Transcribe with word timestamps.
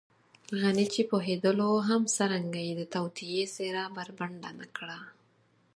غني 0.61 0.85
چې 0.93 1.01
پوهېدلو 1.11 1.69
هم 1.87 2.01
څرنګه 2.15 2.61
يې 2.67 2.73
د 2.79 2.83
توطیې 2.93 3.43
څېره 3.53 3.83
بربنډه 3.95 4.51
نه 4.59 4.67
کړه. 4.77 4.99